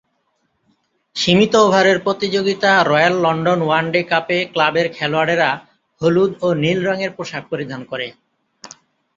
[1.15, 5.49] সীমিত ওভারের প্রতিযোগিতা রয়্যাল লন্ডন ওয়ান-ডে কাপে ক্লাবের খেলোয়াড়েরা
[6.01, 8.07] হলুদ ও নীল রংয়ের পোশাক পরিধান করে।